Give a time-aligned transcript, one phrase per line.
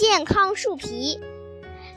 [0.00, 1.20] 健康树皮。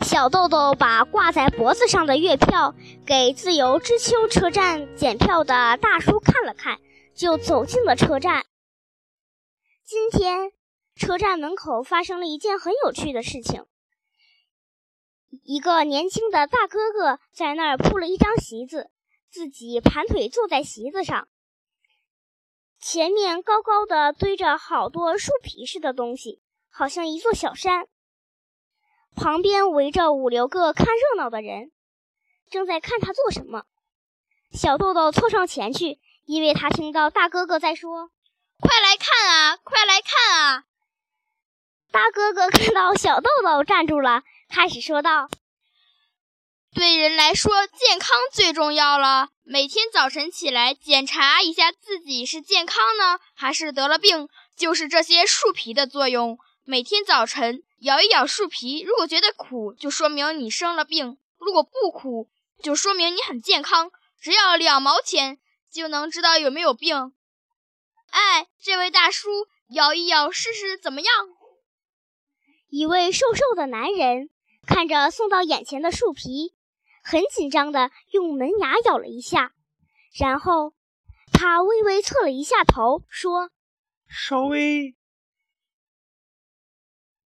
[0.02, 6.81] 小豆豆把挂在脖子上的月票给自由之丘车站检票的大叔看了看，
[7.16, 8.43] 就走进了车站。
[9.86, 10.52] 今天，
[10.97, 13.63] 车站门口发生了一件很有趣的事情。
[15.41, 18.91] 一个年轻的大哥哥在那儿铺了一张席子，
[19.31, 21.29] 自己盘腿坐在席子上，
[22.81, 27.88] 前面高高的堆着好多树皮似的东西，好像一座小山。
[29.15, 31.71] 旁边围着五六个看热闹的人，
[32.49, 33.63] 正在看他做什么。
[34.52, 38.09] 小豆豆凑上前去，因为他听到大哥哥在说
[38.59, 40.63] ：“快来看啊，快来看啊！”
[41.91, 45.30] 大哥哥看到小豆豆站住了，开始说道
[46.73, 49.30] ：“对人来说，健康最重要了。
[49.44, 56.39] 每天早晨起来检查一下自己是健康呢，还是得了病，就是这些树皮的作用。
[56.64, 62.30] 每天早晨。”咬一咬树皮，如果觉得苦，就说明你生了病；如果不苦，
[62.62, 63.92] 就说明你很健康。
[64.22, 65.38] 只要两毛钱，
[65.70, 67.11] 就能知道有没有病。
[68.09, 69.30] 哎，这位大叔，
[69.67, 71.11] 咬一咬试试怎么样？
[72.70, 74.30] 一位瘦瘦的男人
[74.66, 76.54] 看着送到眼前的树皮，
[77.04, 79.52] 很紧张地用门牙咬了一下，
[80.17, 80.73] 然后
[81.34, 83.52] 他微微侧了一下头，说
[84.08, 84.95] ：“稍微。”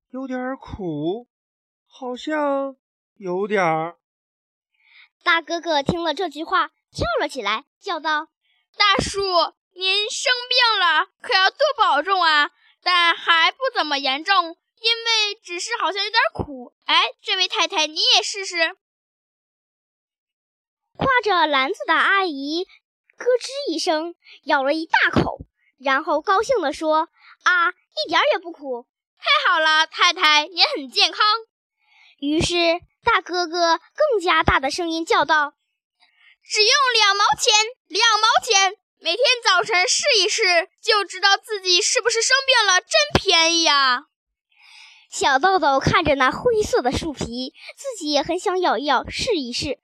[0.10, 1.28] 有点苦，
[1.86, 2.78] 好像
[3.16, 3.98] 有点儿。
[5.22, 8.30] 大哥哥听了这句话，跳了起来，叫道
[8.78, 9.20] ：“大叔，
[9.74, 12.52] 您生病了，可要多保重啊！
[12.82, 14.34] 但还不怎么严重，
[14.80, 16.74] 因为只是好像有点苦。
[16.86, 18.56] 哎，这位太太，你也试试。”
[20.98, 22.64] 挎着篮子的阿姨
[23.18, 25.42] 咯吱一声咬了一大口，
[25.78, 27.10] 然后高兴地说
[27.44, 28.88] ：“啊，一点也不苦。”
[29.20, 31.26] 太好了，太太，您很健康。
[32.20, 32.56] 于是
[33.04, 35.54] 大哥哥更加大的声音叫道
[36.44, 37.54] ：“只用两毛钱，
[37.88, 42.90] 两毛钱，每天早晨试一试，就知道自己是不是生病了，真
[43.22, 44.06] 便宜啊！”
[45.10, 49.80] 小豆豆看着那灰色的树皮，自己也很想咬一咬试一试，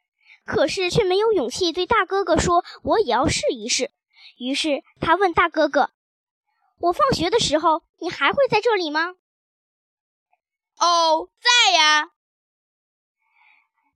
[0.45, 3.91] 可是却没有勇气对大哥哥说：“我也要试一试。”
[4.37, 5.91] 于是他问大哥哥
[6.79, 9.15] ：“我放学的时候，你还会在这里吗？”
[10.83, 12.09] 哦，在呀。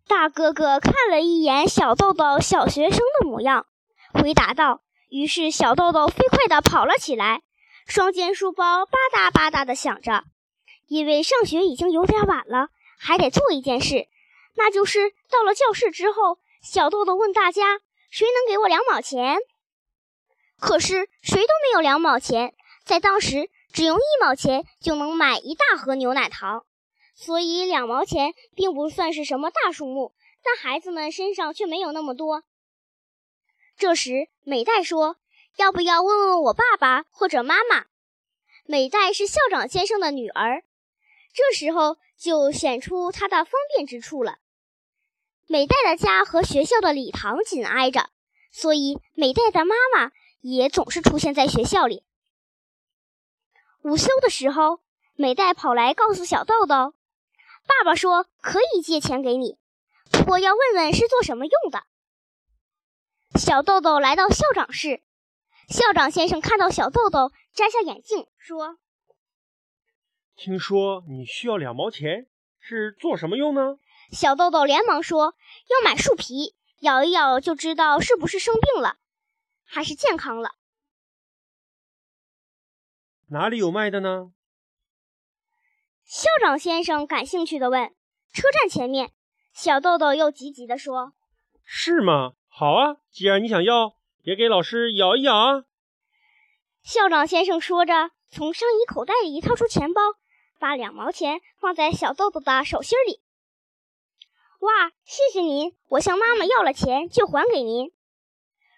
[0.08, 3.68] 大哥哥看了一眼小豆豆小学生的模样，
[4.14, 4.82] 回答道。
[5.10, 7.42] 于是小豆豆飞快地跑了起来，
[7.86, 10.24] 双肩书包吧嗒吧嗒地响着。
[10.88, 14.08] 因为上学已经有点晚了，还得做一件事，
[14.56, 19.40] 那就是到了教室之后，小豆豆问大家：“谁能给我两毛钱？”
[20.58, 22.56] 可是谁都没有两毛钱，
[22.86, 26.64] 在当时，只用一毛钱就能买一大盒牛奶糖。
[27.20, 30.14] 所以两毛钱并不算是什么大数目，
[30.44, 32.44] 但孩子们身上却没有那么多。
[33.76, 35.18] 这时，美代说
[35.58, 37.88] ：“要不要问问我爸爸或者妈妈？”
[38.66, 40.64] 美代是校长先生的女儿，
[41.34, 44.38] 这时候就显出她的方便之处了。
[45.48, 48.12] 美代的家和学校的礼堂紧挨着，
[48.52, 50.12] 所以美代的妈妈
[50.42, 52.04] 也总是出现在学校里。
[53.82, 54.82] 午休的时候，
[55.16, 56.94] 美代跑来告诉小豆豆。
[57.68, 59.58] 爸爸说可以借钱给你，
[60.10, 61.84] 不过要问问是做什么用的。
[63.38, 65.04] 小豆豆来到校长室，
[65.68, 68.80] 校长先生看到小豆豆，摘下眼镜说
[70.36, 72.28] ：“听说你需要两毛钱，
[72.60, 73.78] 是做什么用呢？”
[74.12, 75.36] 小豆豆连忙说
[75.70, 78.98] ：“要买树皮，咬一咬就知道是不是生病了，
[79.66, 80.56] 还是健康了。”
[83.30, 84.32] 哪里有卖的呢？
[86.08, 87.94] 校长先生感兴趣地问
[88.32, 89.12] ：“车站前面。”
[89.52, 91.12] 小豆豆又急急地说
[91.66, 92.32] ：“是吗？
[92.48, 95.64] 好啊，既然你想要，也给老师咬一咬啊。”
[96.82, 100.02] 校长先生说着，从上衣口袋里掏出钱包，
[100.60, 103.20] 把两毛钱放在小豆豆的手心里。
[104.64, 105.76] “哇，谢谢您！
[105.90, 107.92] 我向妈妈要了钱，就还给您。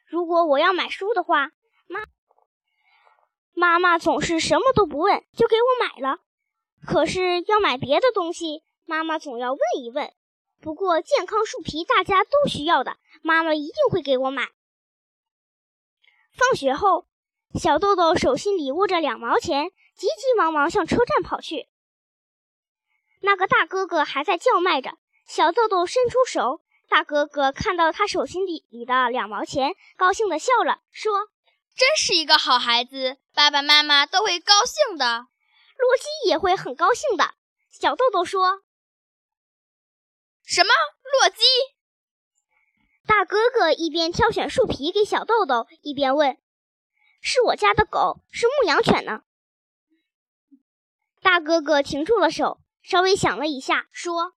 [0.08, 1.52] 如果我要买书的话，
[1.86, 2.00] 妈
[3.54, 6.22] 妈妈总是什么都不问，就给我买了。”
[6.86, 10.14] 可是要买别的东西，妈妈总要问一问。
[10.62, 14.50] 不过健康树皮大家都需要的，妈妈一定会给我买。
[16.34, 17.08] 放学后，
[17.60, 21.70] 小豆豆手心里握着两毛钱，急急忙忙向车站跑去。
[23.22, 24.98] 那个大哥哥还在叫卖着，
[25.28, 31.28] 小豆豆伸出手，大哥哥看到他手心里里的两毛钱，高兴地笑了，说
[31.76, 35.28] ：“真是一个好孩子，爸爸妈妈都会高兴的。”
[35.80, 37.34] 洛基也会很高兴的。
[37.72, 38.62] 小豆豆说
[40.44, 40.70] ：“什么
[41.20, 41.44] 洛基？”
[43.08, 46.38] 大哥哥一边挑选树皮给小豆豆，一边问
[47.22, 49.22] ：“是我家的狗，是牧羊犬呢？”
[51.24, 54.34] 大哥哥停住了手，稍微想了一下，说：“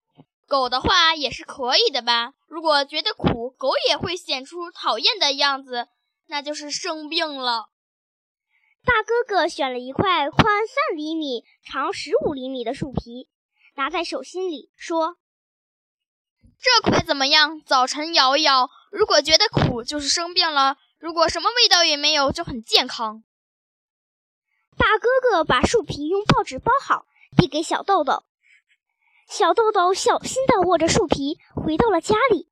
[0.47, 2.33] 狗的话也是可以的吧？
[2.47, 5.87] 如果觉得苦，狗也会显出讨厌的样子，
[6.27, 7.69] 那就是生病了。”
[8.85, 13.29] 大哥哥选了一块宽三厘米、长十五厘米的树皮，
[13.75, 15.17] 拿在手心里说
[16.59, 17.61] ：“这块怎么样？
[17.65, 23.23] 早晨咬一咬，如果觉得苦，就是生病了；如果什么味道也没有，就很健康。”
[24.75, 27.05] 大哥哥把树皮用报纸包好，
[27.37, 28.23] 递给小豆豆。
[29.29, 32.49] 小豆豆小心地握着树皮，回到了家里。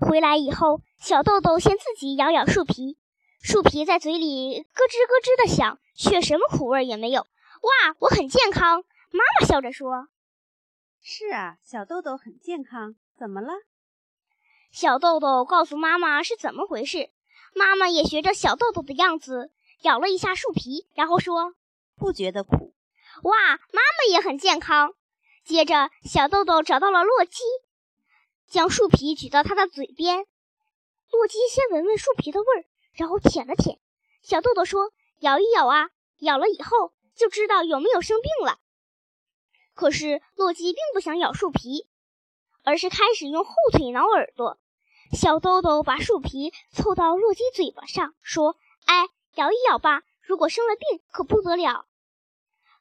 [0.00, 2.98] 回来以后，小豆豆先自己咬咬树皮，
[3.40, 7.22] 树皮在嘴里咯吱咯吱地响，却什么苦味也没有。
[7.22, 8.84] 哇，我很健康！
[9.10, 10.08] 妈妈笑着说
[11.00, 12.96] ：“是啊，小豆豆很健康。
[13.16, 13.52] 怎么了？”
[14.70, 17.10] 小豆豆告诉妈妈是怎么回事。
[17.54, 19.50] 妈妈也学着小豆豆的样子。
[19.82, 21.54] 咬了一下树皮，然后说
[21.96, 22.74] ：“不觉得苦。”
[23.22, 23.36] 哇，
[23.72, 24.92] 妈妈也很健康。
[25.44, 27.38] 接着，小豆豆找到了洛基，
[28.48, 30.26] 将树皮举到他的嘴边。
[31.12, 32.64] 洛基先闻闻树皮的味儿，
[32.98, 33.78] 然后舔了舔。
[34.20, 38.58] 小豆豆说：“咬一咬啊，咬了以后就知道有没有生病了。”
[39.74, 41.88] 可是洛基并不想咬树皮，
[42.64, 44.58] 而是开始用后腿挠耳朵。
[45.12, 51.86] 小豆豆把树皮凑到洛基嘴巴上，说：“哎。”咬一咬吧，如果生了病可不得了。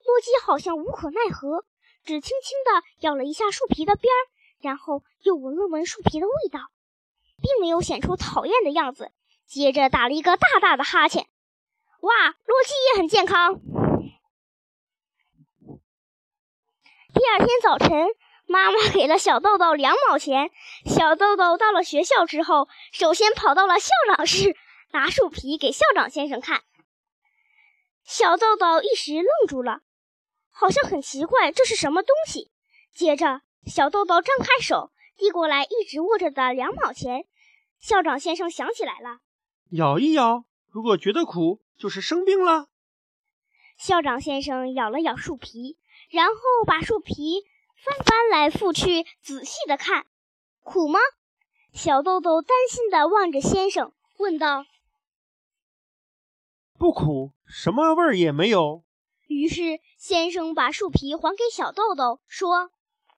[0.04, 1.66] 洛基好像无可奈何，
[2.04, 4.22] 只轻轻地咬了一下树皮的边儿，
[4.60, 6.72] 然后又闻了闻树皮的味道，
[7.44, 9.12] 并没有显出讨厌的样子。
[9.48, 11.26] 接着打了一个大大的哈欠。
[12.02, 12.14] 哇，
[12.46, 13.60] 洛基也很健康。
[17.14, 18.08] 第二天早晨，
[18.46, 20.52] 妈妈给了小豆豆两毛钱。
[20.86, 24.56] 小豆豆到了学校之后，首先跑到了校长室。
[24.92, 26.64] 拿树皮给校长先生看，
[28.06, 29.82] 小豆豆一时愣住了，
[30.50, 32.52] 好像很奇怪，这是什么东西？
[32.94, 37.26] 接着，小豆豆张开手，递过来一直握着的两毛钱。
[37.80, 39.20] 校长先生想起来了，
[39.72, 42.68] 咬一咬，如果觉得苦，就是生病了。
[43.78, 45.78] 校长先生咬了咬树皮，
[46.10, 46.34] 然后
[46.66, 47.44] 把树皮
[47.76, 50.08] 翻翻来覆去，仔细的看，
[50.62, 51.00] 苦吗？
[51.74, 54.66] 小豆豆担心的望着先生，问道。
[56.80, 58.84] 不苦，什么味儿也没有。
[59.28, 62.72] 于是先生把树皮还给小豆豆，说：“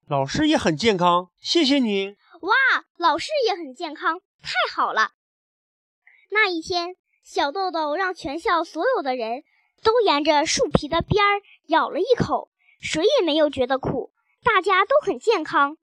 [0.09, 2.51] 老师也很健康，谢谢你。”哇，
[2.97, 5.11] 老师也很健康，太好了！
[6.29, 9.43] 那一天，小豆豆让全校所有的人
[9.83, 15.77] 都沿着树皮的边儿咬了一口，谁也没有觉得苦，大家都很健康。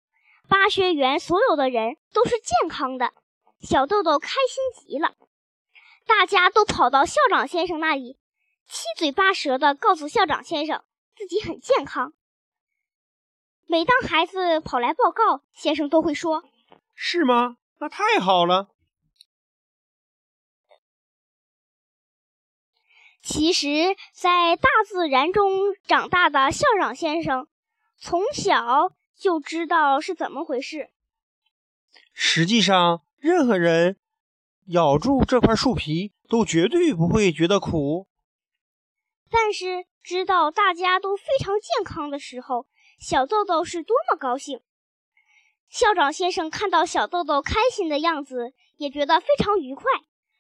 [0.48, 3.12] 巴学园所有的人都是健康的，
[3.60, 5.16] 小豆豆开心极了。
[6.06, 8.20] 大家都跑到校长先生那里，
[8.68, 10.84] 七嘴八舌地告诉校长先生
[11.16, 12.14] 自己很健康。
[13.66, 16.44] 每当孩子跑来报告，先生都会说
[16.94, 17.58] ：“是吗？
[17.80, 18.70] 那太好了。”
[23.26, 27.48] 其实，在大自然中长大的校长先生，
[27.98, 30.92] 从小就知道是怎么回事。
[32.14, 33.98] 实际上，任何人。
[34.68, 38.08] 咬住这块树皮，都绝对不会觉得苦。
[39.32, 42.68] 但是知道大家都非常健康的时候，
[43.00, 44.62] 小豆豆是多么高兴！
[45.68, 49.86] 校长先生看到小豆豆开心的样子，也觉得非常愉快。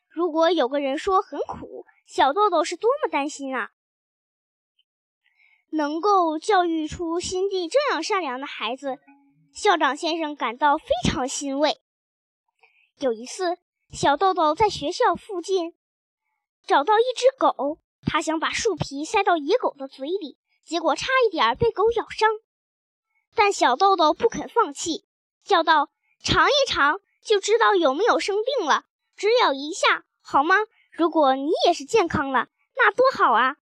[0.08, 1.75] 如果有个人说很苦，
[2.06, 3.72] 小豆豆是多么担心啊！
[5.72, 8.98] 能够教育出心地这样善良的孩子，
[9.54, 11.82] 校长先生感到非常欣慰。
[13.00, 13.58] 有一次。
[13.92, 15.74] 小豆豆在学校附近
[16.66, 22.30] 找到一只狗，他想把树皮塞到野狗的嘴里，结果差一点被狗咬伤。
[23.36, 25.06] 但小豆豆不肯放弃，
[25.46, 25.92] 叫道
[26.26, 28.86] ：“尝一尝就知道有没有生病了，
[29.16, 30.56] 只咬一下好吗？
[30.98, 33.58] 如果你也是健康了，那多好啊！”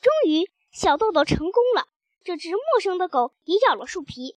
[0.00, 1.86] 终于，小豆豆成功了。
[2.24, 4.36] 这只陌生的狗也咬了树皮，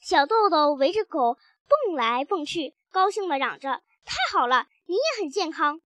[0.00, 1.36] 小豆豆围着狗
[1.66, 5.80] 蹦来蹦去，高兴地嚷着：“太好了！”你也很健康。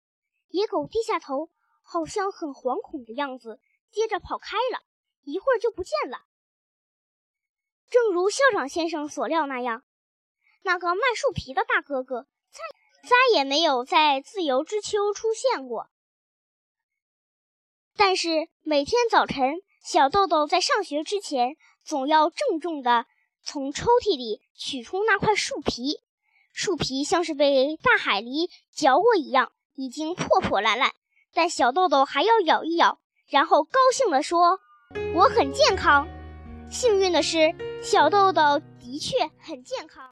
[0.49, 1.51] 野狗低下头，
[1.83, 3.61] 好像很惶恐的样子，
[3.91, 4.81] 接着跑开了，
[5.25, 6.23] 一会儿就不见了。
[7.91, 9.83] 正如校长先生所料那样，
[10.63, 12.59] 那个卖树皮的大哥哥再
[13.09, 15.91] 再也没有在自由之丘出现过。
[17.97, 23.07] 但是每天早晨，小豆豆在上学之前，总要郑重地
[23.43, 26.01] 从抽屉里取出那块树皮。
[26.53, 30.93] 树皮像是被大海狸嚼过一样，已经破破烂烂，
[31.33, 32.99] 但小豆豆还要咬一咬，
[33.29, 34.59] 然后高兴地说
[35.15, 36.07] ：“我很健康。”
[36.71, 40.05] 幸运的是，小豆豆的确很健康。